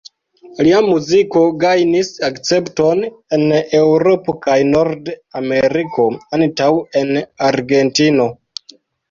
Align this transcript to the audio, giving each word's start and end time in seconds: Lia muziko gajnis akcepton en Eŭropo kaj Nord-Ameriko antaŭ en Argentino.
Lia 0.67 0.77
muziko 0.85 1.41
gajnis 1.63 2.09
akcepton 2.29 3.03
en 3.37 3.45
Eŭropo 3.81 4.35
kaj 4.47 4.57
Nord-Ameriko 4.71 6.07
antaŭ 6.41 6.73
en 7.03 7.15
Argentino. 7.53 8.29